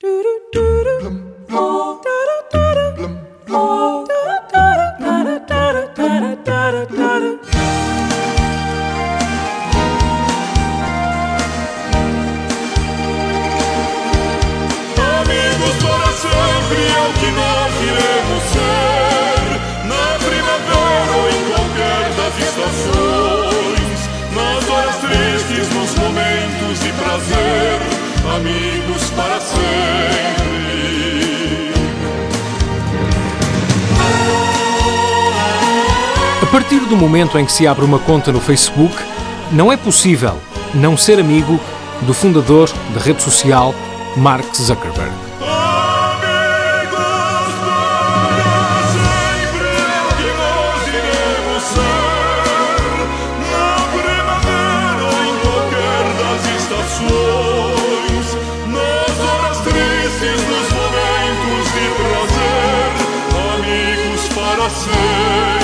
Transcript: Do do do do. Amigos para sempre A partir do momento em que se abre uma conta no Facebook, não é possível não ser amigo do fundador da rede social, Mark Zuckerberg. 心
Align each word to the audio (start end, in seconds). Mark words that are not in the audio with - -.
Do 0.00 0.22
do 0.22 0.40
do 0.52 0.84
do. 0.84 1.37
Amigos 28.68 29.10
para 29.10 29.40
sempre 29.40 29.58
A 36.42 36.46
partir 36.46 36.80
do 36.80 36.96
momento 36.96 37.38
em 37.38 37.44
que 37.44 37.52
se 37.52 37.66
abre 37.66 37.84
uma 37.84 37.98
conta 37.98 38.30
no 38.30 38.40
Facebook, 38.40 38.94
não 39.52 39.72
é 39.72 39.76
possível 39.76 40.36
não 40.74 40.96
ser 40.96 41.18
amigo 41.18 41.58
do 42.02 42.12
fundador 42.12 42.70
da 42.94 43.00
rede 43.00 43.22
social, 43.22 43.74
Mark 44.16 44.54
Zuckerberg. 44.54 45.12
心 64.68 65.57